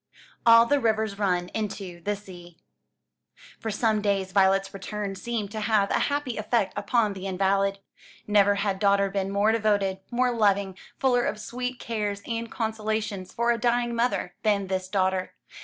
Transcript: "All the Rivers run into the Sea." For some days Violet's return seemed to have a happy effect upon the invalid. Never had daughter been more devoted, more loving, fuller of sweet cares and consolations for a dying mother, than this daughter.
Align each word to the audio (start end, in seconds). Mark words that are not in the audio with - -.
"All 0.47 0.65
the 0.65 0.79
Rivers 0.79 1.19
run 1.19 1.49
into 1.49 2.01
the 2.01 2.15
Sea." 2.15 2.57
For 3.59 3.69
some 3.69 4.01
days 4.01 4.31
Violet's 4.31 4.73
return 4.73 5.13
seemed 5.13 5.51
to 5.51 5.59
have 5.59 5.91
a 5.91 5.99
happy 6.09 6.37
effect 6.37 6.73
upon 6.75 7.13
the 7.13 7.27
invalid. 7.27 7.77
Never 8.25 8.55
had 8.55 8.79
daughter 8.79 9.11
been 9.11 9.29
more 9.29 9.51
devoted, 9.51 9.99
more 10.09 10.31
loving, 10.31 10.75
fuller 10.97 11.23
of 11.25 11.39
sweet 11.39 11.77
cares 11.79 12.23
and 12.25 12.51
consolations 12.51 13.31
for 13.31 13.51
a 13.51 13.59
dying 13.61 13.93
mother, 13.93 14.33
than 14.41 14.65
this 14.69 14.87
daughter. 14.87 15.35